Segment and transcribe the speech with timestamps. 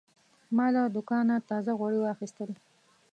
[0.55, 2.49] ما له دوکانه تازه غوړي واخیستل.